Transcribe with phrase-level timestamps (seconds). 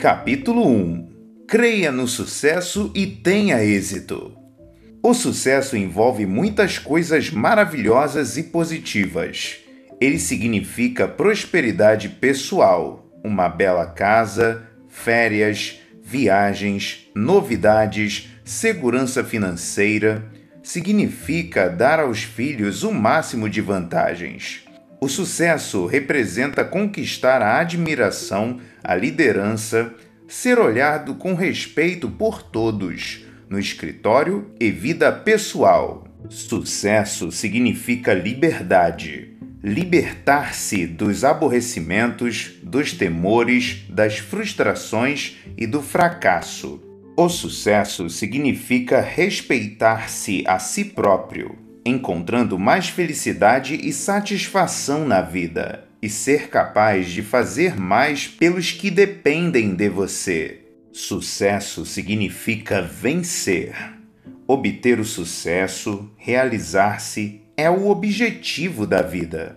[0.00, 1.10] Capítulo 1
[1.46, 4.34] Creia no sucesso e tenha êxito.
[5.02, 9.58] O sucesso envolve muitas coisas maravilhosas e positivas.
[10.00, 20.24] Ele significa prosperidade pessoal, uma bela casa, férias, viagens, novidades, segurança financeira.
[20.62, 24.62] Significa dar aos filhos o máximo de vantagens.
[25.00, 29.94] O sucesso representa conquistar a admiração, a liderança,
[30.28, 36.04] ser olhado com respeito por todos, no escritório e vida pessoal.
[36.28, 39.38] Sucesso significa liberdade.
[39.64, 46.78] Libertar-se dos aborrecimentos, dos temores, das frustrações e do fracasso.
[47.16, 56.08] O sucesso significa respeitar-se a si próprio encontrando mais felicidade e satisfação na vida e
[56.08, 60.60] ser capaz de fazer mais pelos que dependem de você.
[60.92, 63.74] Sucesso significa vencer.
[64.46, 69.56] Obter o sucesso, realizar-se, é o objetivo da vida.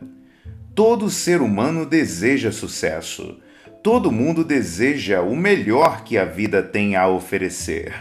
[0.75, 3.39] Todo ser humano deseja sucesso.
[3.81, 7.93] Todo mundo deseja o melhor que a vida tem a oferecer.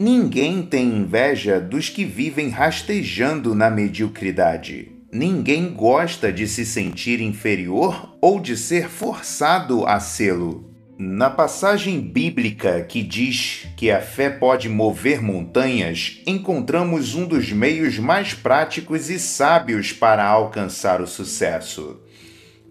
[0.00, 4.92] Ninguém tem inveja dos que vivem rastejando na mediocridade.
[5.12, 10.72] Ninguém gosta de se sentir inferior ou de ser forçado a sê-lo.
[10.98, 17.98] Na passagem bíblica que diz que a fé pode mover montanhas, encontramos um dos meios
[17.98, 22.00] mais práticos e sábios para alcançar o sucesso.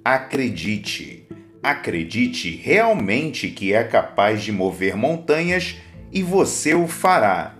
[0.03, 1.27] Acredite.
[1.61, 5.75] Acredite realmente que é capaz de mover montanhas
[6.11, 7.55] e você o fará.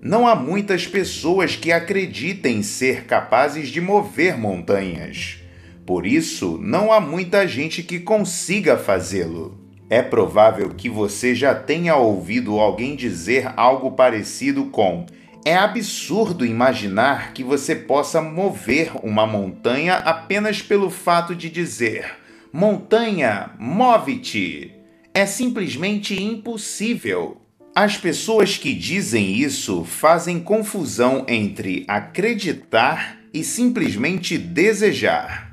[0.00, 5.38] Não há muitas pessoas que acreditem ser capazes de mover montanhas.
[5.86, 9.58] Por isso, não há muita gente que consiga fazê-lo.
[9.88, 15.06] É provável que você já tenha ouvido alguém dizer algo parecido com:
[15.44, 22.16] É absurdo imaginar que você possa mover uma montanha apenas pelo fato de dizer:
[22.52, 24.72] Montanha, move-te!
[25.12, 27.43] É simplesmente impossível.
[27.76, 35.52] As pessoas que dizem isso fazem confusão entre acreditar e simplesmente desejar.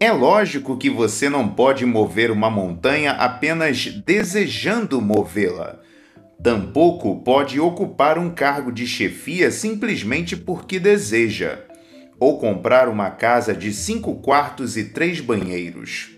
[0.00, 5.78] É lógico que você não pode mover uma montanha apenas desejando movê-la.
[6.42, 11.60] Tampouco pode ocupar um cargo de chefia simplesmente porque deseja,
[12.18, 16.10] ou comprar uma casa de cinco quartos e três banheiros,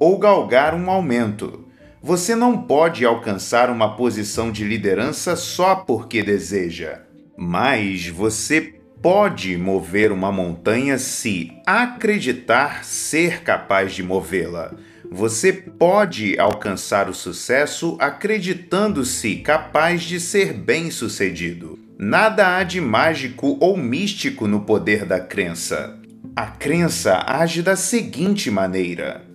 [0.00, 1.67] ou galgar um aumento
[2.02, 7.00] você não pode alcançar uma posição de liderança só porque deseja,
[7.36, 14.74] mas você pode mover uma montanha se acreditar ser capaz de movê-la.
[15.10, 21.78] Você pode alcançar o sucesso acreditando-se capaz de ser bem-sucedido.
[21.98, 25.98] Nada há de mágico ou místico no poder da crença.
[26.36, 29.27] A crença age da seguinte maneira: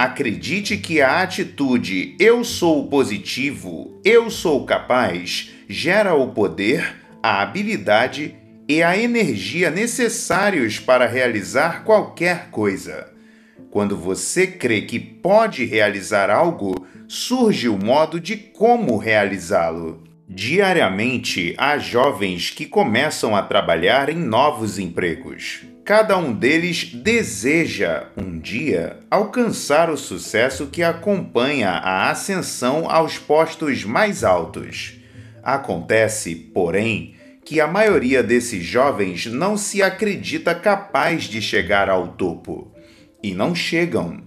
[0.00, 8.36] Acredite que a atitude eu sou positivo, eu sou capaz gera o poder, a habilidade
[8.68, 13.08] e a energia necessários para realizar qualquer coisa.
[13.72, 16.76] Quando você crê que pode realizar algo,
[17.08, 20.04] surge o modo de como realizá-lo.
[20.28, 25.66] Diariamente há jovens que começam a trabalhar em novos empregos.
[25.88, 33.84] Cada um deles deseja, um dia, alcançar o sucesso que acompanha a ascensão aos postos
[33.84, 34.98] mais altos.
[35.42, 42.70] Acontece, porém, que a maioria desses jovens não se acredita capaz de chegar ao topo.
[43.22, 44.20] E não chegam.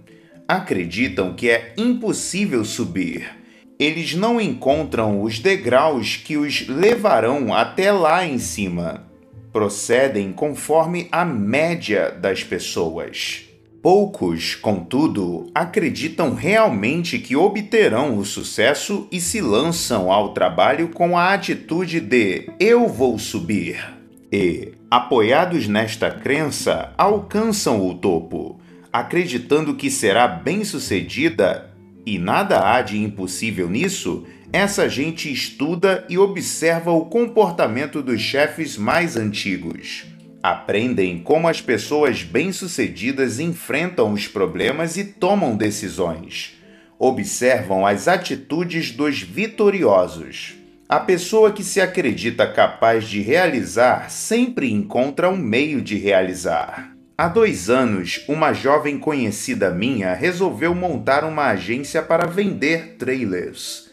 [0.48, 3.38] Acreditam que é impossível subir.
[3.78, 9.11] Eles não encontram os degraus que os levarão até lá em cima
[9.52, 13.44] procedem conforme a média das pessoas.
[13.82, 21.34] Poucos, contudo, acreditam realmente que obterão o sucesso e se lançam ao trabalho com a
[21.34, 23.84] atitude de eu vou subir.
[24.32, 28.60] E, apoiados nesta crença, alcançam o topo,
[28.92, 31.70] acreditando que será bem-sucedida
[32.06, 38.76] e nada há de impossível nisso, essa gente estuda e observa o comportamento dos chefes
[38.76, 40.04] mais antigos.
[40.42, 46.60] Aprendem como as pessoas bem-sucedidas enfrentam os problemas e tomam decisões.
[46.98, 50.54] Observam as atitudes dos vitoriosos.
[50.86, 56.94] A pessoa que se acredita capaz de realizar sempre encontra um meio de realizar.
[57.16, 63.91] Há dois anos, uma jovem conhecida minha resolveu montar uma agência para vender trailers.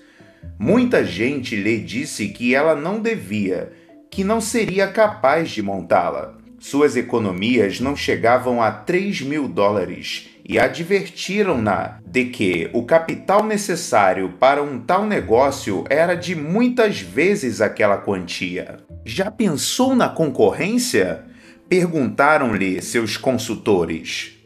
[0.58, 3.72] Muita gente lhe disse que ela não devia,
[4.12, 6.38] que não seria capaz de montá-la.
[6.60, 14.34] Suas economias não chegavam a 3 mil dólares e advertiram-na de que o capital necessário
[14.40, 18.78] para um tal negócio era de muitas vezes aquela quantia.
[19.06, 21.24] Já pensou na concorrência?
[21.70, 24.39] Perguntaram-lhe seus consultores.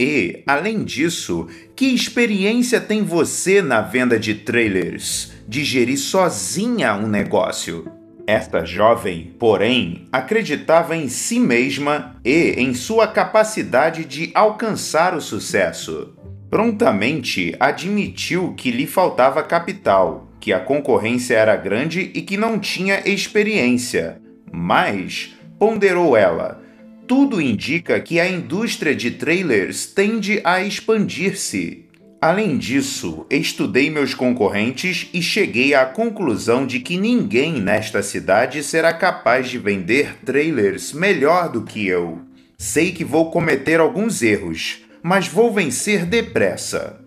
[0.00, 5.32] E, além disso, que experiência tem você na venda de trailers?
[5.46, 7.90] De gerir sozinha um negócio?
[8.24, 16.14] Esta jovem, porém, acreditava em si mesma e em sua capacidade de alcançar o sucesso.
[16.50, 23.02] Prontamente admitiu que lhe faltava capital, que a concorrência era grande e que não tinha
[23.08, 24.20] experiência.
[24.52, 26.62] Mas, ponderou ela,
[27.08, 31.88] tudo indica que a indústria de trailers tende a expandir-se
[32.20, 38.92] Além disso, estudei meus concorrentes e cheguei à conclusão de que ninguém nesta cidade será
[38.92, 42.18] capaz de vender trailers melhor do que eu.
[42.58, 46.98] Sei que vou cometer alguns erros, mas vou vencer depressa.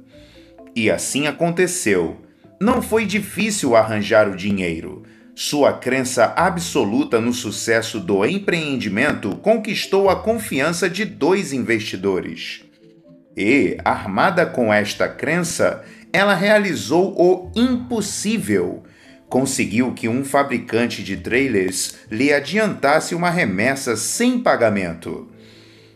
[0.73, 2.21] E assim aconteceu.
[2.57, 5.03] Não foi difícil arranjar o dinheiro.
[5.43, 12.63] Sua crença absoluta no sucesso do empreendimento conquistou a confiança de dois investidores.
[13.35, 15.83] E, armada com esta crença,
[16.13, 18.83] ela realizou o impossível.
[19.27, 25.27] Conseguiu que um fabricante de trailers lhe adiantasse uma remessa sem pagamento.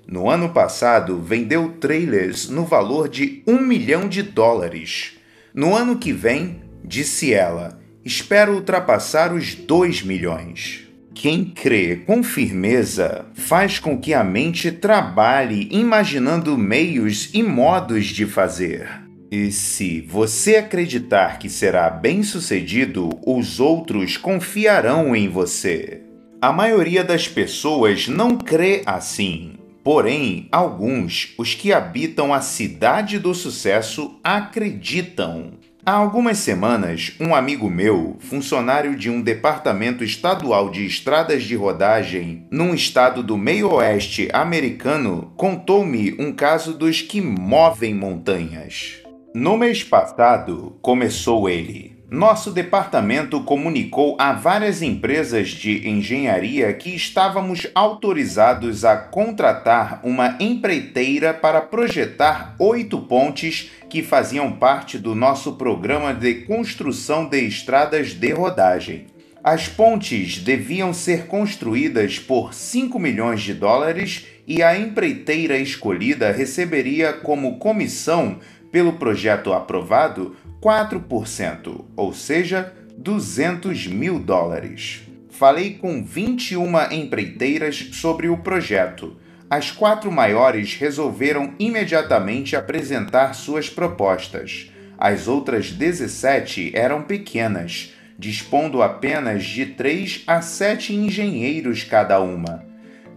[0.07, 5.19] No ano passado, vendeu trailers no valor de um milhão de dólares.
[5.53, 10.87] No ano que vem, disse ela, espero ultrapassar os dois milhões.
[11.15, 18.27] Quem crê com firmeza faz com que a mente trabalhe imaginando meios e modos de
[18.27, 18.87] fazer.
[19.31, 26.03] E se você acreditar que será bem-sucedido, os outros confiarão em você.
[26.39, 29.53] A maioria das pessoas não crê assim.
[29.83, 35.53] Porém, alguns, os que habitam a cidade do sucesso, acreditam.
[35.87, 42.47] Há algumas semanas, um amigo meu, funcionário de um departamento estadual de estradas de rodagem
[42.49, 49.03] num estado do meio-oeste americano, contou-me um caso dos que movem montanhas.
[49.35, 51.94] No mês passado, começou ele.
[52.15, 61.33] Nosso departamento comunicou a várias empresas de engenharia que estávamos autorizados a contratar uma empreiteira
[61.33, 68.31] para projetar oito pontes que faziam parte do nosso programa de construção de estradas de
[68.31, 69.07] rodagem.
[69.43, 77.11] As pontes deviam ser construídas por 5 milhões de dólares e a empreiteira escolhida receberia
[77.11, 78.39] como comissão
[78.71, 80.35] pelo projeto aprovado
[80.65, 85.03] 4%, ou seja, 200 mil dólares.
[85.29, 89.15] Falei com 21 empreiteiras sobre o projeto.
[89.47, 94.71] As quatro maiores resolveram imediatamente apresentar suas propostas.
[94.97, 102.65] As outras 17 eram pequenas, dispondo apenas de 3 a 7 engenheiros cada uma.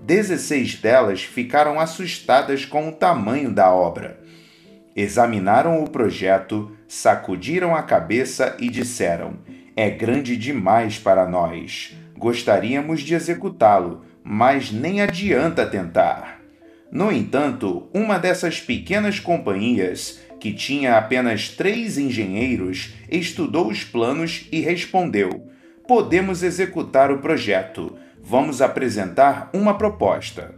[0.04, 4.20] 16 delas ficaram assustadas com o tamanho da obra.
[4.94, 9.34] Examinaram o projeto, sacudiram a cabeça e disseram:
[9.76, 11.94] É grande demais para nós.
[12.16, 16.40] Gostaríamos de executá-lo, mas nem adianta tentar.
[16.90, 24.60] No entanto, uma dessas pequenas companhias, que tinha apenas três engenheiros, estudou os planos e
[24.60, 25.46] respondeu:
[25.86, 27.96] Podemos executar o projeto.
[28.20, 30.54] Vamos apresentar uma proposta.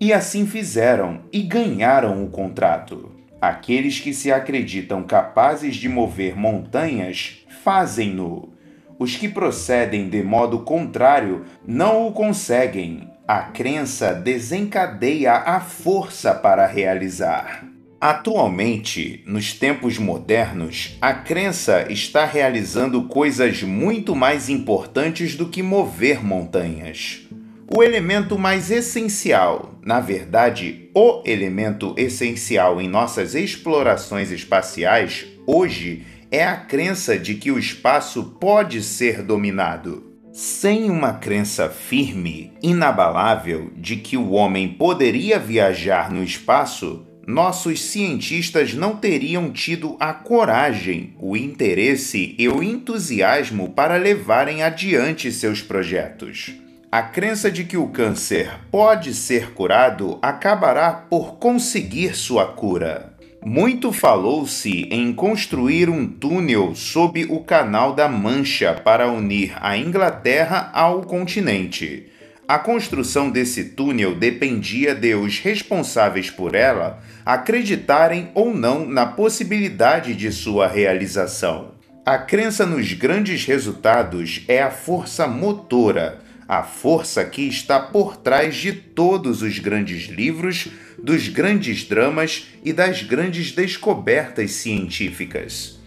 [0.00, 3.17] E assim fizeram e ganharam o contrato.
[3.40, 8.52] Aqueles que se acreditam capazes de mover montanhas fazem-no.
[8.98, 13.08] Os que procedem de modo contrário não o conseguem.
[13.28, 17.64] A crença desencadeia a força para realizar.
[18.00, 26.24] Atualmente, nos tempos modernos, a crença está realizando coisas muito mais importantes do que mover
[26.24, 27.27] montanhas.
[27.70, 36.46] O elemento mais essencial, na verdade, o elemento essencial em nossas explorações espaciais hoje é
[36.46, 40.02] a crença de que o espaço pode ser dominado.
[40.32, 48.72] Sem uma crença firme, inabalável, de que o homem poderia viajar no espaço, nossos cientistas
[48.72, 56.66] não teriam tido a coragem, o interesse e o entusiasmo para levarem adiante seus projetos.
[56.90, 63.12] A crença de que o câncer pode ser curado acabará por conseguir sua cura.
[63.44, 70.70] Muito falou-se em construir um túnel sob o Canal da Mancha para unir a Inglaterra
[70.72, 72.06] ao continente.
[72.48, 80.14] A construção desse túnel dependia de os responsáveis por ela acreditarem ou não na possibilidade
[80.14, 81.72] de sua realização.
[82.06, 88.56] A crença nos grandes resultados é a força motora, a força que está por trás
[88.56, 95.78] de todos os grandes livros, dos grandes dramas e das grandes descobertas científicas.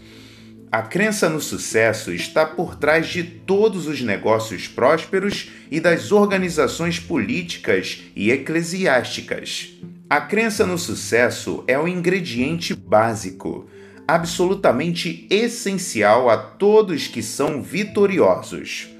[0.70, 6.98] A crença no sucesso está por trás de todos os negócios prósperos e das organizações
[6.98, 9.72] políticas e eclesiásticas.
[10.08, 13.68] A crença no sucesso é o ingrediente básico
[14.06, 18.91] absolutamente essencial a todos que são vitoriosos.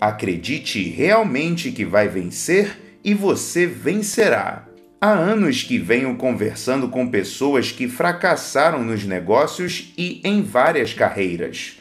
[0.00, 4.68] Acredite realmente que vai vencer e você vencerá.
[5.00, 11.78] Há anos que venho conversando com pessoas que fracassaram nos negócios e em várias carreiras.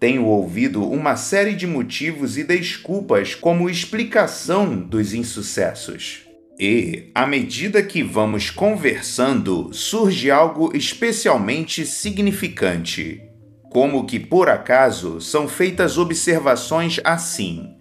[0.00, 6.20] Tenho ouvido uma série de motivos e desculpas como explicação dos insucessos.
[6.60, 13.27] E, à medida que vamos conversando, surge algo especialmente significante.
[13.70, 17.74] Como que por acaso são feitas observações assim.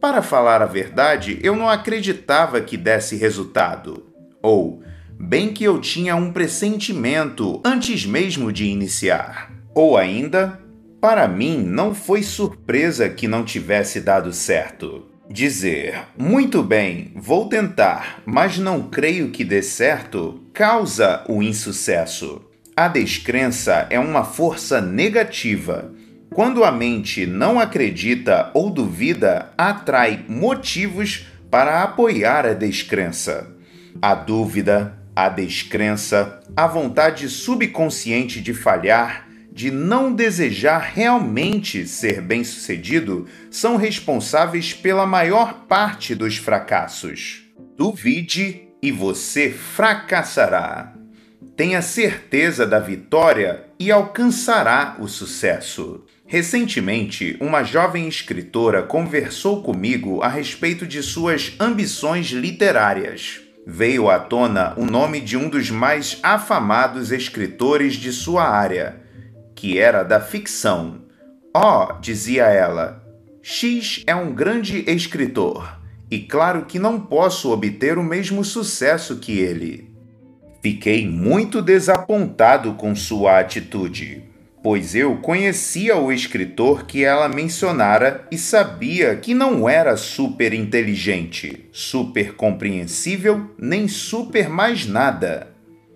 [0.00, 4.06] Para falar a verdade, eu não acreditava que desse resultado.
[4.42, 4.82] Ou,
[5.18, 9.52] bem que eu tinha um pressentimento antes mesmo de iniciar.
[9.74, 10.60] Ou ainda,
[11.00, 15.06] para mim não foi surpresa que não tivesse dado certo.
[15.30, 22.51] Dizer, muito bem, vou tentar, mas não creio que dê certo, causa o insucesso.
[22.74, 25.92] A descrença é uma força negativa.
[26.30, 33.54] Quando a mente não acredita ou duvida, atrai motivos para apoiar a descrença.
[34.00, 43.26] A dúvida, a descrença, a vontade subconsciente de falhar de não desejar realmente ser bem-sucedido
[43.50, 47.42] são responsáveis pela maior parte dos fracassos.
[47.76, 51.01] Duvide e você fracassará.
[51.62, 56.04] Tenha certeza da vitória e alcançará o sucesso.
[56.26, 63.42] Recentemente, uma jovem escritora conversou comigo a respeito de suas ambições literárias.
[63.64, 69.00] Veio à tona o nome de um dos mais afamados escritores de sua área,
[69.54, 71.02] que era da ficção.
[71.56, 73.06] Oh, dizia ela,
[73.40, 75.78] X é um grande escritor,
[76.10, 79.91] e claro que não posso obter o mesmo sucesso que ele.
[80.62, 84.22] Fiquei muito desapontado com sua atitude,
[84.62, 91.68] pois eu conhecia o escritor que ela mencionara e sabia que não era super inteligente,
[91.72, 95.48] super compreensível, nem super mais nada,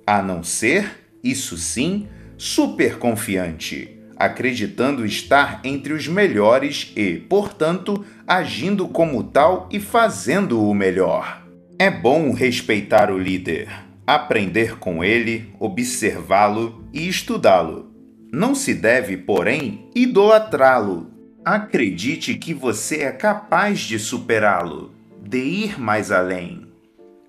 [0.05, 8.89] a não ser, isso sim, super confiante, acreditando estar entre os melhores e, portanto, agindo
[8.89, 11.47] como tal e fazendo o melhor.
[11.79, 17.91] É bom respeitar o líder, aprender com ele, observá-lo e estudá-lo.
[18.33, 21.11] Não se deve, porém, idolatrá-lo.
[21.45, 26.67] Acredite que você é capaz de superá-lo, de ir mais além.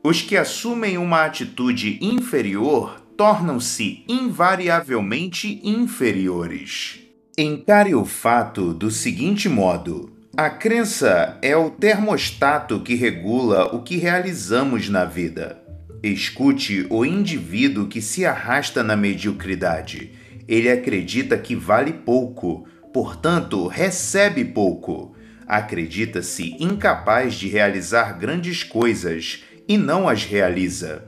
[0.04, 7.00] Os que assumem uma atitude inferior tornam-se invariavelmente inferiores.
[7.38, 13.98] Encare o fato do seguinte modo: a crença é o termostato que regula o que
[13.98, 15.67] realizamos na vida.
[16.01, 20.12] Escute o indivíduo que se arrasta na mediocridade.
[20.48, 25.16] Ele acredita que vale pouco, portanto, recebe pouco.
[25.46, 31.08] Acredita-se incapaz de realizar grandes coisas e não as realiza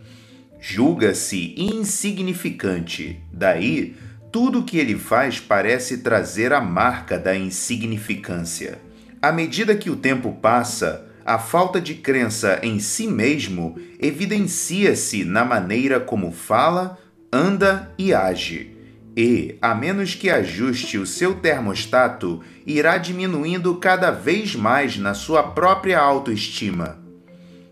[0.60, 3.24] julga-se insignificante.
[3.31, 3.96] Daí,
[4.31, 8.77] tudo que ele faz parece trazer a marca da insignificância.
[9.22, 15.45] À medida que o tempo passa, a falta de crença em si mesmo evidencia-se na
[15.45, 16.98] maneira como fala,
[17.31, 18.75] anda e age.
[19.15, 25.43] E, a menos que ajuste o seu termostato, irá diminuindo cada vez mais na sua
[25.43, 26.98] própria autoestima.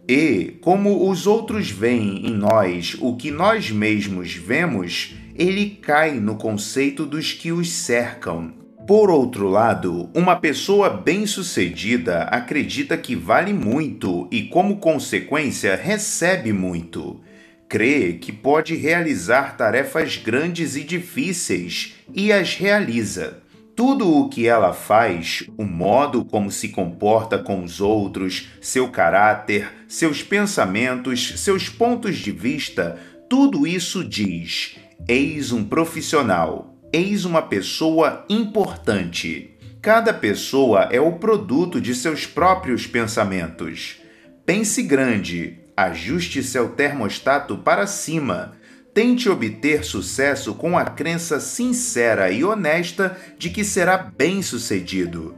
[0.07, 6.35] E, como os outros veem em nós o que nós mesmos vemos, ele cai no
[6.35, 8.66] conceito dos que os cercam.
[8.87, 17.19] Por outro lado, uma pessoa bem-sucedida acredita que vale muito e, como consequência, recebe muito.
[17.67, 23.43] Crê que pode realizar tarefas grandes e difíceis e as realiza.
[23.75, 29.69] Tudo o que ela faz, o modo como se comporta com os outros, seu caráter,
[29.89, 32.97] seus pensamentos, seus pontos de vista,
[33.29, 34.77] tudo isso diz:
[35.09, 39.57] eis um profissional, eis uma pessoa importante.
[39.81, 43.97] Cada pessoa é o produto de seus próprios pensamentos.
[44.45, 48.57] Pense grande, ajuste seu termostato para cima
[48.97, 55.35] Tente obter sucesso com a crença sincera e honesta de que será bem-sucedido.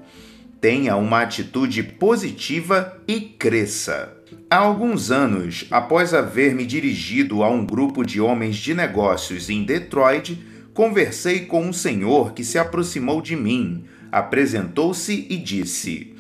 [0.62, 4.16] Tenha uma atitude positiva e cresça.
[4.50, 9.66] Há alguns anos, após haver me dirigido a um grupo de homens de negócios em
[9.66, 10.42] Detroit,
[10.80, 16.16] conversei com um senhor que se aproximou de mim, apresentou-se e disse: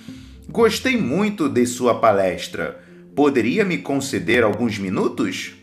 [0.49, 2.83] Gostei muito de sua palestra.
[3.15, 5.53] Poderia me conceder alguns minutos?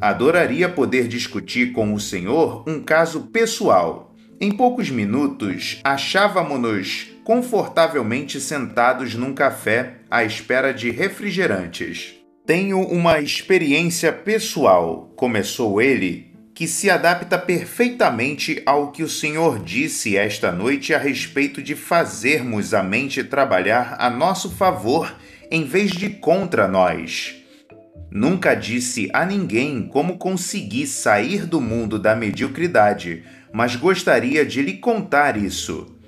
[0.00, 4.14] Adoraria poder discutir com o senhor um caso pessoal.
[4.40, 12.14] Em poucos minutos, achávamos-nos confortavelmente sentados num café à espera de refrigerantes.
[12.46, 16.29] Tenho uma experiência pessoal, começou ele,
[16.60, 22.74] que se adapta perfeitamente ao que o senhor disse esta noite a respeito de fazermos
[22.74, 25.10] a mente trabalhar a nosso favor
[25.50, 27.34] em vez de contra nós.
[28.10, 34.74] Nunca disse a ninguém como consegui sair do mundo da mediocridade, mas gostaria de lhe
[34.74, 35.98] contar isso.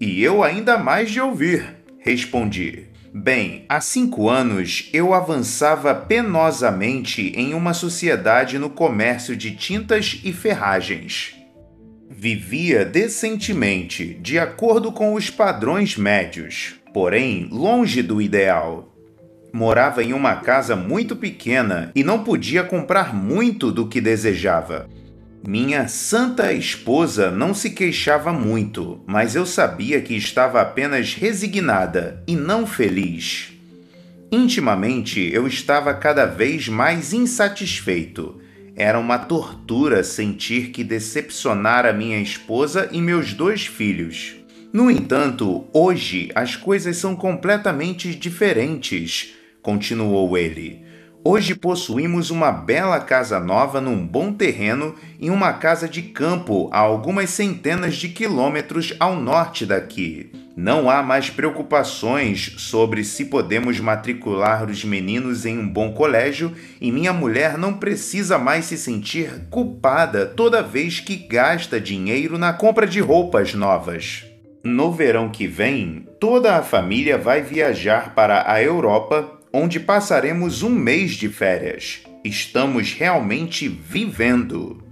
[0.00, 2.89] E eu ainda mais de ouvir, respondi.
[3.12, 10.32] Bem, há cinco anos eu avançava penosamente em uma sociedade no comércio de tintas e
[10.32, 11.34] ferragens.
[12.08, 18.94] Vivia decentemente, de acordo com os padrões médios, porém longe do ideal.
[19.52, 24.88] Morava em uma casa muito pequena e não podia comprar muito do que desejava.
[25.46, 32.36] Minha santa esposa não se queixava muito, mas eu sabia que estava apenas resignada e
[32.36, 33.52] não feliz.
[34.30, 38.40] Intimamente, eu estava cada vez mais insatisfeito.
[38.76, 44.36] Era uma tortura sentir que decepcionara minha esposa e meus dois filhos.
[44.72, 50.82] No entanto, hoje as coisas são completamente diferentes continuou ele.
[51.22, 56.78] Hoje possuímos uma bela casa nova num bom terreno em uma casa de campo a
[56.78, 60.32] algumas centenas de quilômetros ao norte daqui.
[60.56, 66.90] Não há mais preocupações sobre se podemos matricular os meninos em um bom colégio e
[66.90, 72.86] minha mulher não precisa mais se sentir culpada toda vez que gasta dinheiro na compra
[72.86, 74.24] de roupas novas.
[74.64, 80.70] No verão que vem, toda a família vai viajar para a Europa onde passaremos um
[80.70, 82.02] mês de férias.
[82.24, 84.82] Estamos realmente vivendo.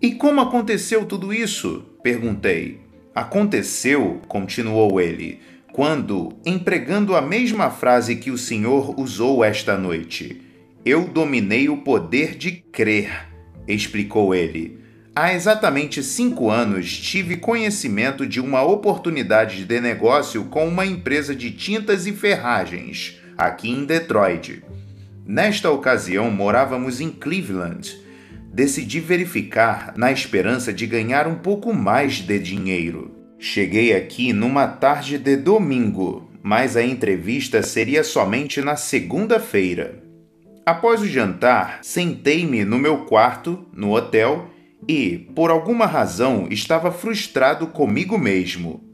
[0.00, 1.84] E como aconteceu tudo isso?
[2.02, 2.80] perguntei.
[3.14, 5.40] Aconteceu, continuou ele,
[5.72, 10.40] quando, empregando a mesma frase que o senhor usou esta noite,
[10.84, 13.28] eu dominei o poder de crer,
[13.66, 14.78] explicou ele.
[15.14, 21.50] Há exatamente cinco anos tive conhecimento de uma oportunidade de negócio com uma empresa de
[21.50, 24.62] tintas e ferragens aqui em Detroit.
[25.26, 27.98] Nesta ocasião morávamos em Cleveland.
[28.52, 33.16] Decidi verificar na esperança de ganhar um pouco mais de dinheiro.
[33.38, 40.02] Cheguei aqui numa tarde de domingo, mas a entrevista seria somente na segunda-feira.
[40.66, 44.50] Após o jantar, sentei-me no meu quarto, no hotel,
[44.86, 48.84] e, por alguma razão, estava frustrado comigo mesmo.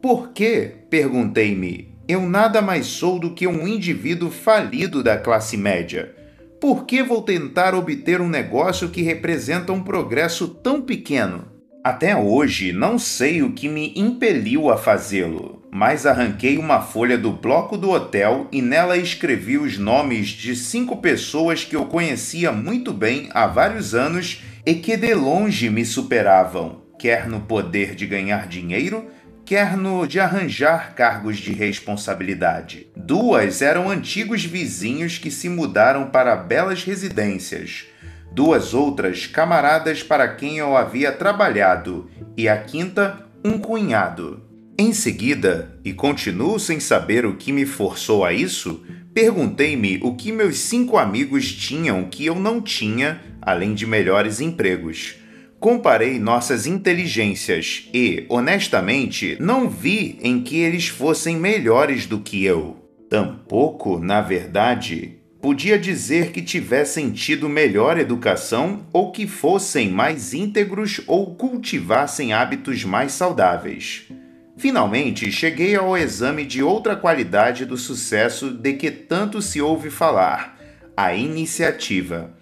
[0.00, 0.72] Por quê?
[0.88, 1.91] perguntei-me.
[2.12, 6.14] Eu nada mais sou do que um indivíduo falido da classe média.
[6.60, 11.46] Por que vou tentar obter um negócio que representa um progresso tão pequeno?
[11.82, 17.32] Até hoje não sei o que me impeliu a fazê-lo, mas arranquei uma folha do
[17.32, 22.92] bloco do hotel e nela escrevi os nomes de cinco pessoas que eu conhecia muito
[22.92, 28.46] bem há vários anos e que de longe me superavam, quer no poder de ganhar
[28.46, 29.06] dinheiro,
[29.44, 32.86] quer no de arranjar cargos de responsabilidade.
[32.96, 37.86] Duas eram antigos vizinhos que se mudaram para belas residências.
[38.32, 42.10] Duas outras, camaradas para quem eu havia trabalhado.
[42.36, 44.42] E a quinta, um cunhado.
[44.78, 50.32] Em seguida, e continuo sem saber o que me forçou a isso, perguntei-me o que
[50.32, 55.21] meus cinco amigos tinham que eu não tinha, além de melhores empregos.
[55.62, 62.78] Comparei nossas inteligências e, honestamente, não vi em que eles fossem melhores do que eu.
[63.08, 71.00] Tampouco, na verdade, podia dizer que tivessem tido melhor educação ou que fossem mais íntegros
[71.06, 74.08] ou cultivassem hábitos mais saudáveis.
[74.56, 80.58] Finalmente, cheguei ao exame de outra qualidade do sucesso de que tanto se ouve falar:
[80.96, 82.41] a iniciativa.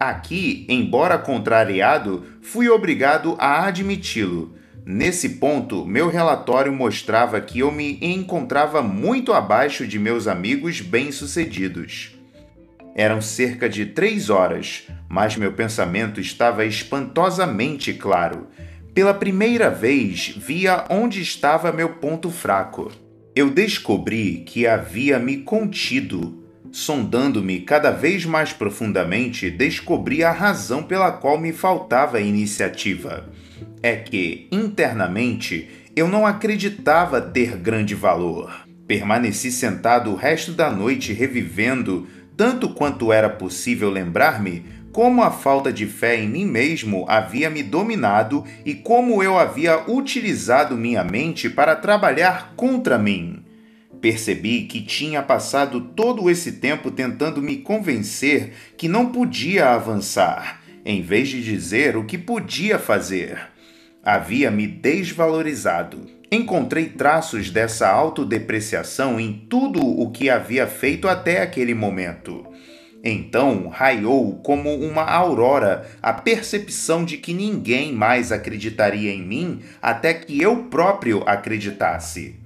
[0.00, 4.54] Aqui, embora contrariado, fui obrigado a admiti-lo.
[4.86, 12.18] Nesse ponto, meu relatório mostrava que eu me encontrava muito abaixo de meus amigos bem-sucedidos.
[12.94, 18.48] Eram cerca de três horas, mas meu pensamento estava espantosamente claro.
[18.94, 22.90] Pela primeira vez, via onde estava meu ponto fraco.
[23.36, 26.39] Eu descobri que havia me contido.
[26.72, 33.28] Sondando-me cada vez mais profundamente, descobri a razão pela qual me faltava iniciativa.
[33.82, 38.66] É que, internamente, eu não acreditava ter grande valor.
[38.86, 42.06] Permaneci sentado o resto da noite revivendo
[42.36, 47.62] tanto quanto era possível lembrar-me, como a falta de fé em mim mesmo havia me
[47.62, 53.44] dominado e como eu havia utilizado minha mente para trabalhar contra mim.
[54.00, 61.02] Percebi que tinha passado todo esse tempo tentando me convencer que não podia avançar, em
[61.02, 63.38] vez de dizer o que podia fazer.
[64.02, 66.06] Havia me desvalorizado.
[66.32, 72.46] Encontrei traços dessa autodepreciação em tudo o que havia feito até aquele momento.
[73.04, 80.14] Então raiou como uma aurora a percepção de que ninguém mais acreditaria em mim até
[80.14, 82.39] que eu próprio acreditasse.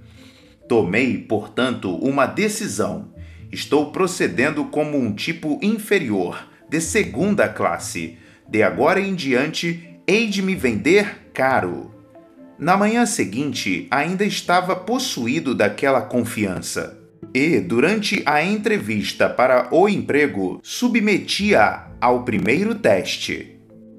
[0.69, 3.13] Tomei, portanto, uma decisão.
[3.53, 8.19] Estou procedendo como um tipo inferior, de segunda classe.
[8.49, 11.95] De agora em diante, hei de me vender caro.
[12.59, 16.99] Na manhã seguinte, ainda estava possuído daquela confiança.
[17.35, 23.54] E, durante a entrevista para o emprego, submetia ao primeiro teste.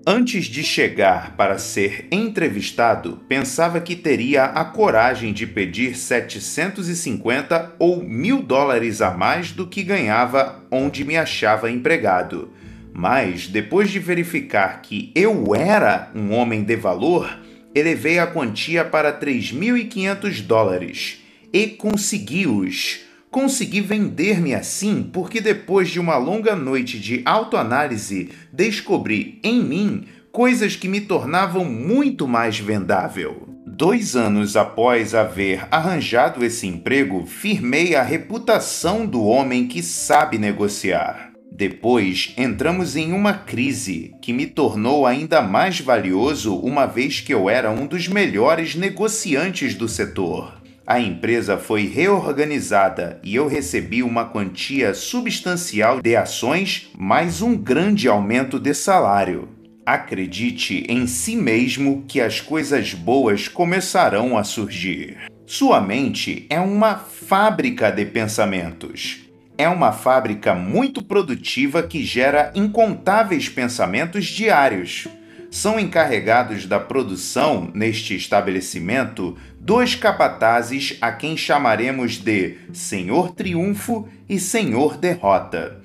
[0.08, 8.04] Antes de chegar para ser entrevistado, pensava que teria a coragem de pedir 750 ou
[8.04, 12.52] mil dólares a mais do que ganhava onde me achava empregado.
[12.94, 17.40] Mas, depois de verificar que eu era um homem de valor,
[17.74, 23.00] elevei a quantia para 3.500 dólares e consegui-os.
[23.36, 30.78] Consegui vender-me assim porque depois de uma longa noite de autoanálise, descobri em mim coisas
[30.78, 33.50] que me tornavam muito mais vendável.
[33.68, 41.34] Dois anos após haver arranjado esse emprego, firmei a reputação do homem que sabe negociar.
[41.52, 47.50] Depois entramos em uma crise que me tornou ainda mais valioso, uma vez que eu
[47.50, 50.55] era um dos melhores negociantes do setor.
[50.88, 58.08] A empresa foi reorganizada e eu recebi uma quantia substancial de ações, mais um grande
[58.08, 59.50] aumento de salário.
[59.84, 65.18] Acredite em si mesmo que as coisas boas começarão a surgir.
[65.48, 69.26] Sua mente é uma fábrica de pensamentos
[69.58, 75.08] é uma fábrica muito produtiva que gera incontáveis pensamentos diários.
[75.50, 84.40] São encarregados da produção, neste estabelecimento, dois capatazes a quem chamaremos de Senhor Triunfo e
[84.40, 85.82] Senhor Derrota.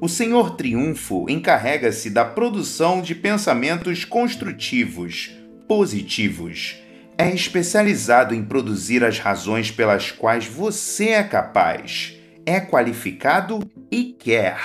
[0.00, 5.32] O Senhor Triunfo encarrega-se da produção de pensamentos construtivos,
[5.66, 6.76] positivos.
[7.18, 14.56] É especializado em produzir as razões pelas quais você é capaz é qualificado e quer.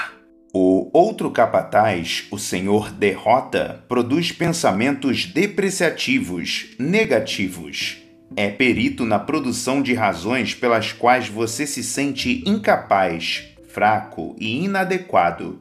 [0.54, 8.01] O outro capataz, o senhor derrota, produz pensamentos depreciativos, negativos.
[8.36, 15.60] É perito na produção de razões pelas quais você se sente incapaz, fraco e inadequado.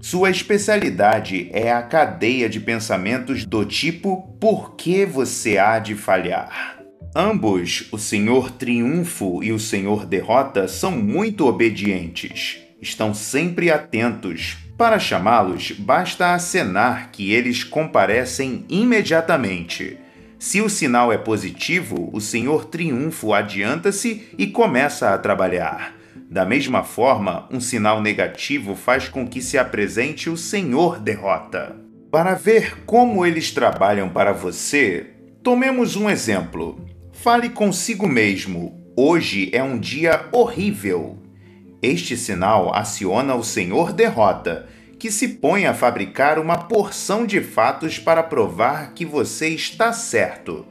[0.00, 6.78] Sua especialidade é a cadeia de pensamentos do tipo por que você há de falhar.
[7.16, 12.58] Ambos, o Senhor Triunfo e o Senhor Derrota, são muito obedientes.
[12.82, 14.58] Estão sempre atentos.
[14.76, 19.96] Para chamá-los, basta acenar que eles comparecem imediatamente.
[20.44, 25.94] Se o sinal é positivo, o Senhor Triunfo adianta-se e começa a trabalhar.
[26.30, 31.74] Da mesma forma, um sinal negativo faz com que se apresente o Senhor Derrota.
[32.10, 36.78] Para ver como eles trabalham para você, tomemos um exemplo.
[37.10, 41.22] Fale consigo mesmo: hoje é um dia horrível.
[41.80, 44.68] Este sinal aciona o Senhor Derrota,
[45.04, 50.64] que se põe a fabricar uma porção de fatos para provar que você está certo.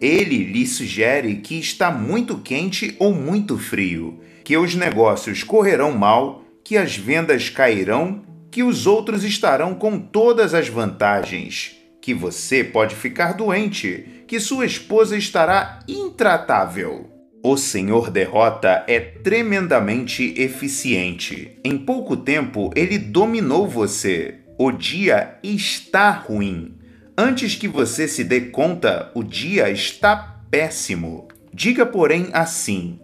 [0.00, 6.42] Ele lhe sugere que está muito quente ou muito frio, que os negócios correrão mal,
[6.64, 12.96] que as vendas cairão, que os outros estarão com todas as vantagens, que você pode
[12.96, 17.11] ficar doente, que sua esposa estará intratável.
[17.44, 21.58] O Senhor Derrota é tremendamente eficiente.
[21.64, 24.36] Em pouco tempo, ele dominou você.
[24.56, 26.76] O dia está ruim.
[27.18, 31.26] Antes que você se dê conta, o dia está péssimo.
[31.52, 33.00] Diga, porém, assim: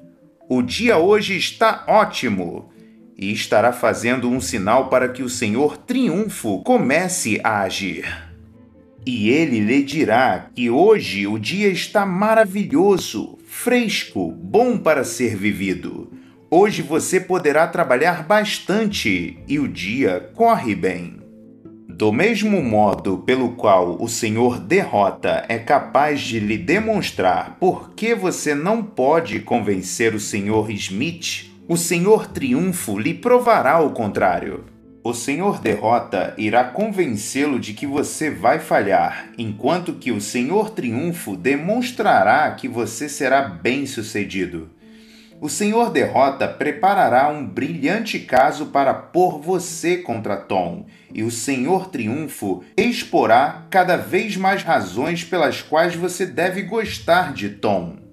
[0.48, 2.70] O dia hoje está ótimo.
[3.16, 8.27] E estará fazendo um sinal para que o Senhor Triunfo comece a agir.
[9.06, 16.12] E ele lhe dirá que hoje o dia está maravilhoso, fresco, bom para ser vivido.
[16.50, 21.18] Hoje você poderá trabalhar bastante e o dia corre bem.
[21.88, 28.14] Do mesmo modo pelo qual o Senhor derrota é capaz de lhe demonstrar por que
[28.14, 34.64] você não pode convencer o Senhor Smith, o Senhor Triunfo lhe provará o contrário.
[35.08, 41.34] O Senhor derrota irá convencê-lo de que você vai falhar, enquanto que o Senhor triunfo
[41.34, 44.68] demonstrará que você será bem-sucedido.
[45.40, 51.88] O Senhor derrota preparará um brilhante caso para pôr você contra Tom, e o Senhor
[51.88, 58.07] triunfo exporá cada vez mais razões pelas quais você deve gostar de Tom.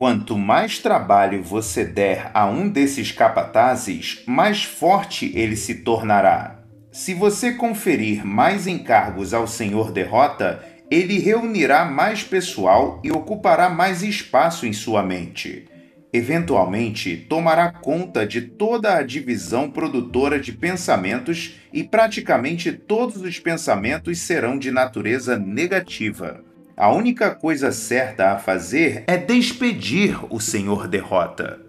[0.00, 6.64] Quanto mais trabalho você der a um desses capatazes, mais forte ele se tornará.
[6.90, 14.02] Se você conferir mais encargos ao Senhor Derrota, ele reunirá mais pessoal e ocupará mais
[14.02, 15.68] espaço em sua mente.
[16.14, 24.18] Eventualmente, tomará conta de toda a divisão produtora de pensamentos e praticamente todos os pensamentos
[24.18, 26.42] serão de natureza negativa.
[26.80, 31.60] A única coisa certa a fazer é despedir o Senhor Derrota.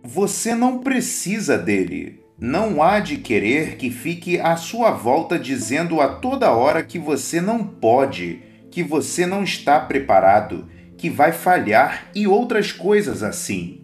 [0.00, 2.22] Você não precisa dele.
[2.38, 7.40] Não há de querer que fique à sua volta dizendo a toda hora que você
[7.40, 13.80] não pode, que você não está preparado, que vai falhar e outras coisas assim.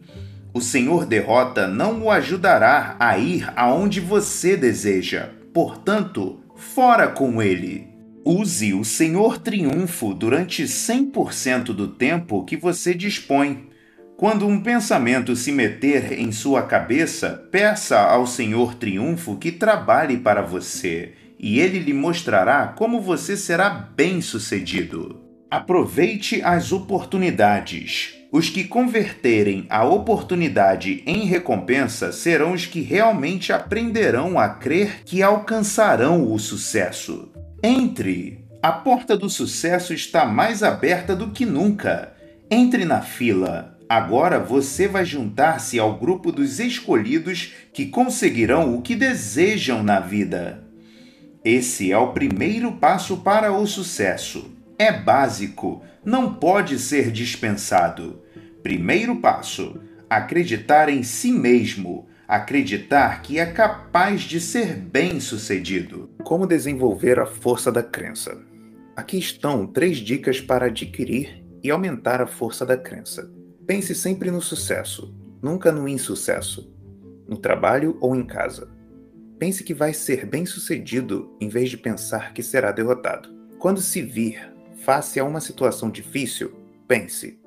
[0.54, 5.30] O Senhor Derrota não o ajudará a ir aonde você deseja.
[5.52, 7.89] Portanto, fora com ele.
[8.24, 13.70] Use o Senhor Triunfo durante 100% do tempo que você dispõe.
[14.14, 20.42] Quando um pensamento se meter em sua cabeça, peça ao Senhor Triunfo que trabalhe para
[20.42, 25.22] você, e ele lhe mostrará como você será bem-sucedido.
[25.50, 28.16] Aproveite as oportunidades.
[28.30, 35.22] Os que converterem a oportunidade em recompensa serão os que realmente aprenderão a crer que
[35.22, 37.30] alcançarão o sucesso.
[37.62, 38.44] Entre!
[38.62, 42.12] A porta do sucesso está mais aberta do que nunca.
[42.50, 43.78] Entre na fila.
[43.86, 50.64] Agora você vai juntar-se ao grupo dos escolhidos que conseguirão o que desejam na vida.
[51.44, 54.50] Esse é o primeiro passo para o sucesso.
[54.78, 58.22] É básico, não pode ser dispensado.
[58.62, 66.08] Primeiro passo: acreditar em si mesmo, acreditar que é capaz de ser bem-sucedido.
[66.22, 68.40] Como desenvolver a força da crença?
[68.94, 73.28] Aqui estão três dicas para adquirir e aumentar a força da crença.
[73.66, 75.12] Pense sempre no sucesso,
[75.42, 76.72] nunca no insucesso,
[77.26, 78.70] no trabalho ou em casa.
[79.36, 83.28] Pense que vai ser bem-sucedido em vez de pensar que será derrotado.
[83.58, 86.52] Quando se vir face a uma situação difícil,
[86.86, 87.40] pense: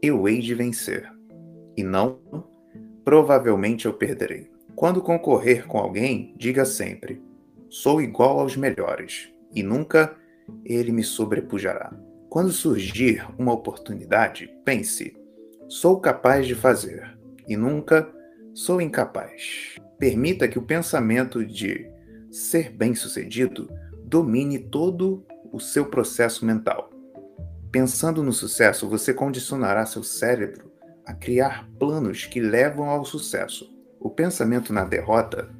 [0.00, 1.10] eu hei de vencer.
[1.76, 2.20] E não
[3.04, 4.50] provavelmente eu perderei.
[4.74, 7.22] Quando concorrer com alguém, diga sempre:
[7.68, 10.16] sou igual aos melhores, e nunca
[10.64, 11.92] ele me sobrepujará.
[12.28, 15.16] Quando surgir uma oportunidade, pense:
[15.68, 18.10] sou capaz de fazer, e nunca
[18.54, 19.76] sou incapaz.
[19.98, 21.86] Permita que o pensamento de
[22.30, 23.68] ser bem-sucedido
[24.04, 26.90] domine todo o seu processo mental.
[27.70, 30.71] Pensando no sucesso, você condicionará seu cérebro
[31.06, 33.70] a criar planos que levam ao sucesso.
[33.98, 35.50] O pensamento na derrota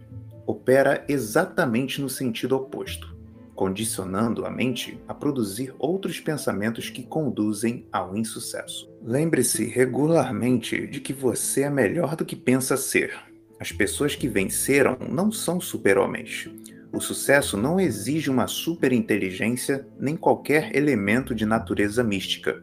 [0.47, 3.17] opera exatamente no sentido oposto,
[3.55, 8.91] condicionando a mente a produzir outros pensamentos que conduzem ao insucesso.
[9.03, 13.15] Lembre-se regularmente de que você é melhor do que pensa ser.
[13.61, 16.51] As pessoas que venceram não são super-homens.
[16.93, 22.63] O sucesso não exige uma superinteligência nem qualquer elemento de natureza mística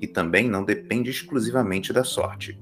[0.00, 2.58] e também não depende exclusivamente da sorte.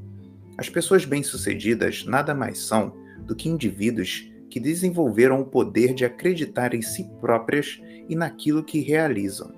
[0.59, 6.73] As pessoas bem-sucedidas nada mais são do que indivíduos que desenvolveram o poder de acreditar
[6.75, 9.53] em si próprias e naquilo que realizam.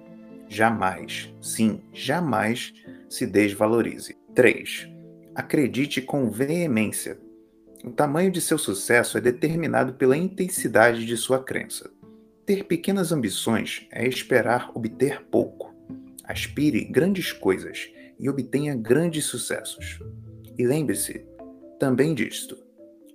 [0.48, 2.72] Jamais, sim, jamais
[3.08, 4.16] se desvalorize.
[4.34, 4.88] 3.
[5.34, 7.18] Acredite com veemência.
[7.84, 11.90] O tamanho de seu sucesso é determinado pela intensidade de sua crença.
[12.44, 15.67] Ter pequenas ambições é esperar obter pouco.
[16.28, 17.88] Aspire grandes coisas
[18.20, 19.98] e obtenha grandes sucessos.
[20.58, 21.24] E lembre-se
[21.80, 22.56] também disto: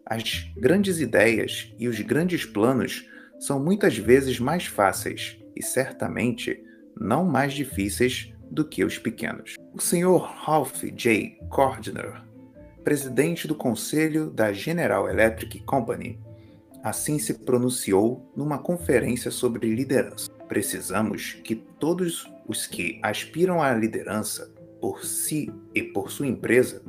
[0.04, 3.08] as grandes ideias e os grandes planos
[3.40, 6.64] são muitas vezes mais fáceis e certamente
[7.00, 9.56] não mais difíceis do que os pequenos.
[9.74, 10.18] O Sr.
[10.18, 11.38] Ralph J.
[11.50, 12.24] Cordner,
[12.84, 16.20] presidente do conselho da General Electric Company,
[16.84, 20.30] assim se pronunciou numa conferência sobre liderança.
[20.48, 26.82] Precisamos que todos os que aspiram à liderança por si e por sua empresa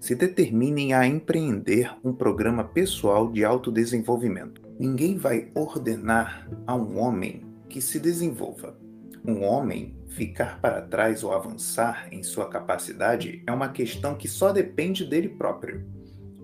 [0.00, 4.60] se determinem a empreender um programa pessoal de autodesenvolvimento.
[4.78, 8.76] Ninguém vai ordenar a um homem que se desenvolva.
[9.24, 14.50] Um homem ficar para trás ou avançar em sua capacidade é uma questão que só
[14.50, 15.86] depende dele próprio.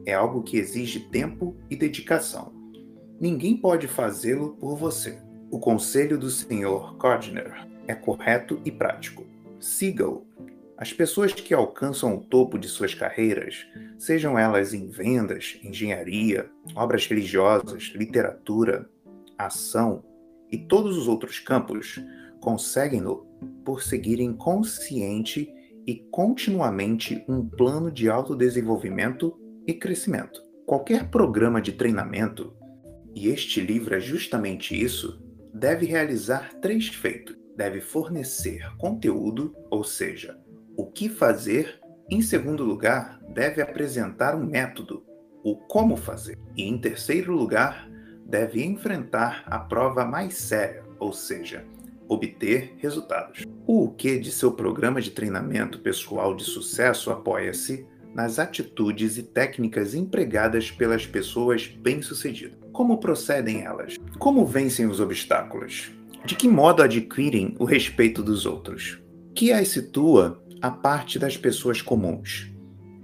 [0.07, 2.53] É algo que exige tempo e dedicação.
[3.21, 5.19] Ninguém pode fazê-lo por você.
[5.51, 6.95] O conselho do Sr.
[6.97, 9.27] Cordner é correto e prático.
[9.59, 10.29] Siga-o
[10.79, 13.67] as pessoas que alcançam o topo de suas carreiras,
[13.99, 18.89] sejam elas em vendas, engenharia, obras religiosas, literatura,
[19.37, 20.05] ação
[20.49, 22.01] e todos os outros campos,
[22.41, 23.27] conseguem-no
[23.65, 25.53] por seguirem consciente
[25.85, 30.41] e continuamente um plano de autodesenvolvimento e crescimento.
[30.65, 32.55] Qualquer programa de treinamento,
[33.17, 35.21] e este livro é justamente isso,
[35.53, 37.38] deve realizar três feitos.
[37.59, 40.39] Deve fornecer conteúdo, ou seja,
[40.77, 45.03] o que fazer, em segundo lugar, deve apresentar um método,
[45.43, 47.91] o como fazer, e em terceiro lugar,
[48.25, 51.65] deve enfrentar a prova mais séria, ou seja,
[52.09, 53.45] obter resultados.
[53.67, 59.97] O que de seu programa de treinamento pessoal de sucesso apoia-se nas atitudes e técnicas
[59.97, 62.57] empregadas pelas pessoas bem-sucedidas.
[62.73, 63.97] Como procedem elas?
[64.17, 65.98] Como vencem os obstáculos?
[66.25, 69.01] De que modo adquirem o respeito dos outros?
[69.35, 72.53] Que as situa a parte das pessoas comuns.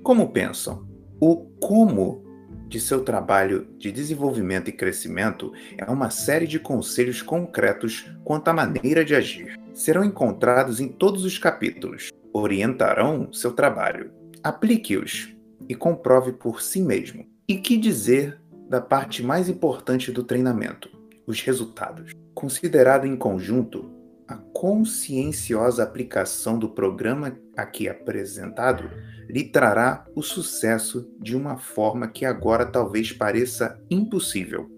[0.03, 0.87] Como pensam?
[1.21, 2.25] O como
[2.69, 8.53] de seu trabalho de desenvolvimento e crescimento é uma série de conselhos concretos quanto à
[8.53, 9.59] maneira de agir.
[9.73, 12.11] Serão encontrados em todos os capítulos.
[12.33, 14.11] Orientarão seu trabalho.
[14.43, 15.35] Aplique-os
[15.69, 17.25] e comprove por si mesmo.
[17.49, 20.91] E que dizer da parte mais importante do treinamento?
[21.27, 22.13] Os resultados.
[22.35, 23.91] Considerado em conjunto,
[24.29, 28.91] a conscienciosa aplicação do programa aqui apresentado
[29.29, 34.71] lhe trará o sucesso de uma forma que agora talvez pareça impossível.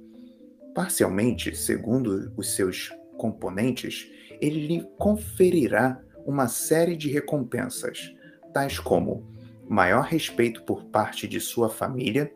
[0.75, 8.13] Parcialmente, segundo os seus componentes, ele lhe conferirá uma série de recompensas,
[8.53, 9.27] tais como
[9.69, 12.33] maior respeito por parte de sua família,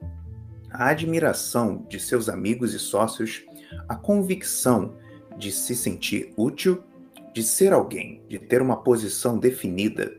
[0.71, 3.45] a admiração de seus amigos e sócios,
[3.89, 4.95] a convicção
[5.39, 6.83] de se sentir útil
[7.33, 10.13] de ser alguém, de ter uma posição definida,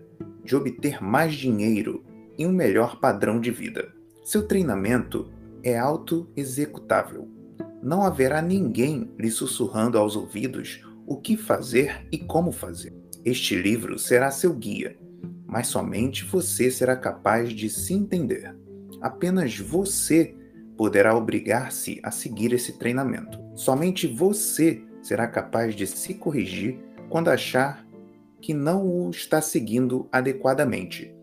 [0.44, 2.04] de obter mais dinheiro
[2.38, 3.94] e um melhor padrão de vida.
[4.24, 5.30] Seu treinamento
[5.64, 7.28] é auto-executável.
[7.84, 12.94] Não haverá ninguém lhe sussurrando aos ouvidos o que fazer e como fazer.
[13.26, 14.98] Este livro será seu guia,
[15.46, 18.56] mas somente você será capaz de se entender.
[19.02, 20.36] Apenas você
[20.82, 23.40] poderá obrigar-se a seguir esse treinamento.
[23.54, 27.86] Somente você será capaz de se corrigir quando achar
[28.42, 31.16] que não o está seguindo adequadamente.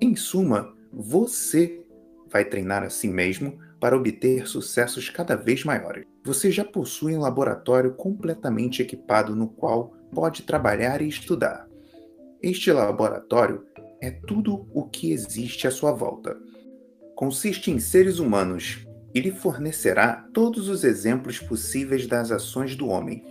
[0.00, 1.84] Em suma, você
[2.32, 6.06] vai treinar a si mesmo para obter sucessos cada vez maiores.
[6.24, 11.68] Você já possui um laboratório completamente equipado no qual pode trabalhar e estudar.
[12.42, 13.66] Este laboratório
[14.00, 16.34] é tudo o que existe à sua volta.
[17.14, 23.24] Consiste em seres humanos e lhe fornecerá todos os exemplos possíveis das ações do homem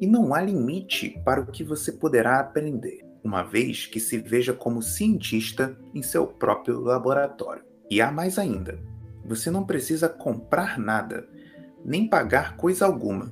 [0.00, 4.54] e não há limite para o que você poderá aprender, uma vez que se veja
[4.54, 7.62] como cientista em seu próprio laboratório.
[7.90, 8.78] E há mais ainda:
[9.24, 11.28] você não precisa comprar nada,
[11.84, 13.30] nem pagar coisa alguma.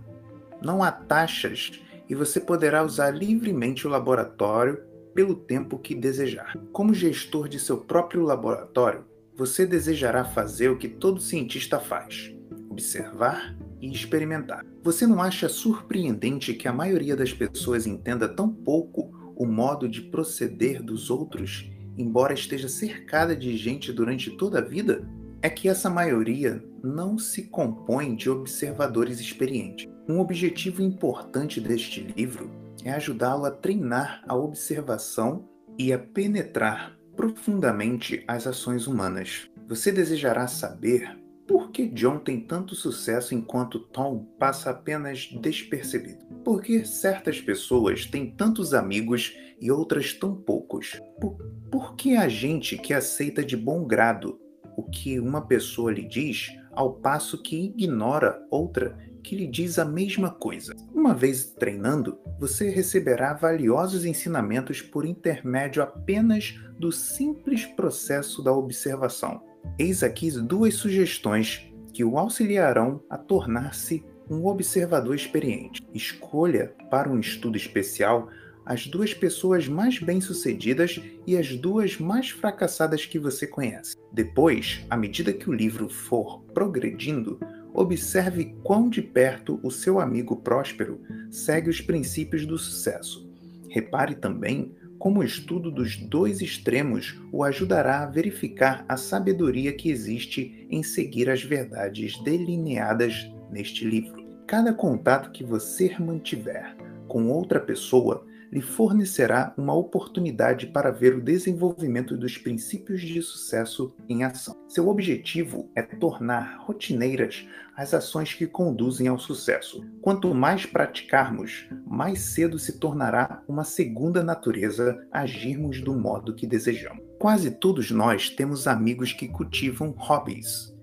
[0.61, 4.83] Não há taxas e você poderá usar livremente o laboratório
[5.15, 6.55] pelo tempo que desejar.
[6.71, 9.05] Como gestor de seu próprio laboratório,
[9.39, 12.35] você desejará fazer o que todo cientista faz:
[12.69, 14.67] observar e experimentar.
[14.83, 20.03] Você não acha surpreendente que a maioria das pessoas entenda tão pouco o modo de
[20.03, 25.09] proceder dos outros, embora esteja cercada de gente durante toda a vida?
[25.41, 29.87] É que essa maioria não se compõe de observadores experientes.
[30.09, 32.51] Um objetivo importante deste livro
[32.83, 39.51] é ajudá-lo a treinar a observação e a penetrar profundamente as ações humanas.
[39.67, 46.25] Você desejará saber Por que John tem tanto sucesso enquanto Tom passa apenas despercebido?
[46.45, 51.01] Por que certas pessoas têm tantos amigos e outras tão poucos?
[51.21, 51.37] Por,
[51.73, 54.39] por que a gente que aceita de bom grado
[54.77, 59.85] o que uma pessoa lhe diz, ao passo que ignora outra que lhe diz a
[59.85, 60.73] mesma coisa.
[61.09, 69.43] Uma vez treinando, você receberá valiosos ensinamentos por intermédio apenas do simples processo da observação.
[69.79, 75.81] Eis aqui duas sugestões que o auxiliarão a tornar-se um observador experiente.
[75.95, 78.29] Escolha para um estudo especial
[78.67, 83.97] as duas pessoas mais bem-sucedidas e as duas mais fracassadas que você conhece.
[84.13, 87.41] Depois, à medida que o livro for progredindo,
[87.73, 91.01] observe quão de perto o seu amigo próspero
[91.31, 93.29] segue os princípios do sucesso.
[93.69, 99.91] Repare também como o estudo dos dois extremos o ajudará a verificar a sabedoria que
[99.91, 104.27] existe em seguir as verdades delineadas neste livro.
[104.47, 111.23] Cada contato que você mantiver com outra pessoa lhe fornecerá uma oportunidade para ver o
[111.23, 114.57] desenvolvimento dos princípios de sucesso em ação.
[114.69, 117.47] Seu objetivo é tornar rotineiras
[117.77, 119.85] as ações que conduzem ao sucesso.
[120.01, 127.05] Quanto mais praticarmos, mais cedo se tornará uma segunda natureza agirmos do modo que desejamos.
[127.19, 130.75] Quase todos nós temos amigos que cultivam hobbies.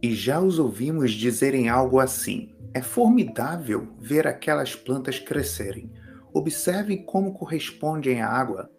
[0.00, 5.90] E já os ouvimos dizerem algo assim: é formidável ver aquelas plantas crescerem
[6.36, 8.70] Observe como correspondem à água.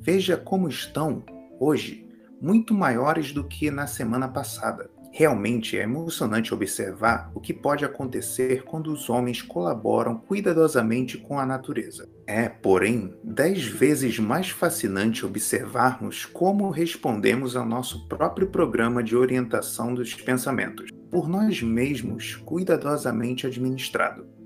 [0.00, 1.22] Veja como estão,
[1.60, 2.04] hoje,
[2.42, 4.90] muito maiores do que na semana passada.
[5.12, 11.46] Realmente é emocionante observar o que pode acontecer quando os homens colaboram cuidadosamente com a
[11.46, 12.08] natureza.
[12.26, 19.94] É, porém, dez vezes mais fascinante observarmos como respondemos ao nosso próprio programa de orientação
[19.94, 24.37] dos pensamentos, por nós mesmos cuidadosamente administrado.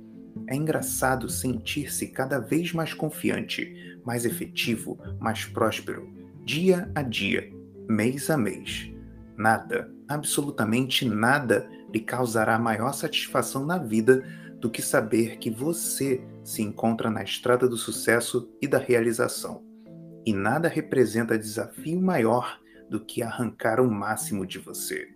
[0.53, 6.07] É engraçado sentir-se cada vez mais confiante, mais efetivo, mais próspero,
[6.45, 7.51] dia a dia,
[7.89, 8.93] mês a mês.
[9.35, 14.23] Nada, absolutamente nada, lhe causará maior satisfação na vida
[14.61, 19.65] do que saber que você se encontra na estrada do sucesso e da realização.
[20.27, 25.09] E nada representa desafio maior do que arrancar o máximo de você.